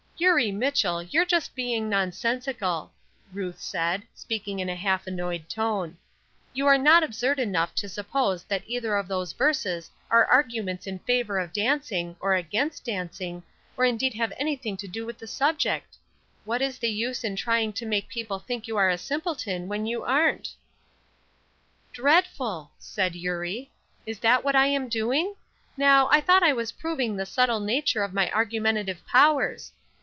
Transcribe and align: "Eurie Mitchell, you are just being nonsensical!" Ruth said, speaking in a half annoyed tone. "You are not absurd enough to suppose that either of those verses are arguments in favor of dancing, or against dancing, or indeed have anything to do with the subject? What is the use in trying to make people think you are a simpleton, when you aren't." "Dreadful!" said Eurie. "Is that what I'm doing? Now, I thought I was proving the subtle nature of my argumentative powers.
"Eurie 0.17 0.51
Mitchell, 0.51 1.01
you 1.01 1.19
are 1.19 1.25
just 1.25 1.55
being 1.55 1.89
nonsensical!" 1.89 2.93
Ruth 3.33 3.59
said, 3.59 4.03
speaking 4.13 4.59
in 4.59 4.69
a 4.69 4.75
half 4.75 5.07
annoyed 5.07 5.49
tone. 5.49 5.97
"You 6.53 6.67
are 6.67 6.77
not 6.77 7.01
absurd 7.01 7.39
enough 7.39 7.73
to 7.73 7.89
suppose 7.89 8.43
that 8.43 8.61
either 8.67 8.95
of 8.97 9.07
those 9.07 9.33
verses 9.33 9.89
are 10.11 10.27
arguments 10.27 10.85
in 10.85 10.99
favor 10.99 11.39
of 11.39 11.51
dancing, 11.51 12.15
or 12.19 12.35
against 12.35 12.85
dancing, 12.85 13.41
or 13.75 13.83
indeed 13.83 14.13
have 14.13 14.31
anything 14.37 14.77
to 14.77 14.87
do 14.87 15.07
with 15.07 15.17
the 15.17 15.25
subject? 15.25 15.97
What 16.45 16.61
is 16.61 16.77
the 16.77 16.89
use 16.91 17.23
in 17.23 17.35
trying 17.35 17.73
to 17.73 17.85
make 17.87 18.07
people 18.07 18.37
think 18.37 18.67
you 18.67 18.77
are 18.77 18.91
a 18.91 18.99
simpleton, 18.99 19.67
when 19.67 19.87
you 19.87 20.03
aren't." 20.03 20.49
"Dreadful!" 21.93 22.69
said 22.77 23.15
Eurie. 23.15 23.71
"Is 24.05 24.19
that 24.19 24.43
what 24.43 24.55
I'm 24.55 24.87
doing? 24.87 25.33
Now, 25.75 26.09
I 26.11 26.21
thought 26.21 26.43
I 26.43 26.53
was 26.53 26.73
proving 26.73 27.15
the 27.17 27.25
subtle 27.25 27.59
nature 27.59 28.03
of 28.03 28.13
my 28.13 28.29
argumentative 28.33 29.03
powers. 29.07 29.71